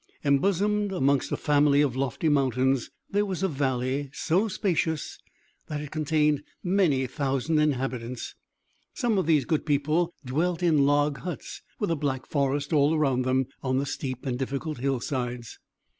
Embosomed 0.25 0.91
amongst 0.91 1.31
a 1.31 1.37
family 1.37 1.79
of 1.83 1.95
lofty 1.95 2.27
mountains, 2.27 2.89
there 3.11 3.23
was 3.23 3.43
a 3.43 3.47
valley 3.47 4.09
so 4.11 4.47
spacious 4.47 5.19
that 5.67 5.79
It 5.79 5.91
contained 5.91 6.41
many 6.63 7.05
thousand 7.05 7.59
inhabitants. 7.59 8.33
Some 8.95 9.19
of 9.19 9.27
these 9.27 9.45
good 9.45 9.63
people 9.63 10.11
dwelt 10.25 10.63
in 10.63 10.87
log 10.87 11.19
huts, 11.19 11.61
with 11.77 11.89
the 11.89 11.95
black 11.95 12.25
forest 12.25 12.73
all 12.73 12.95
around 12.95 13.25
them, 13.25 13.45
on 13.61 13.77
the 13.77 13.85
steep 13.85 14.25
and 14.25 14.39
difficult 14.39 14.79
hillsides. 14.79 15.59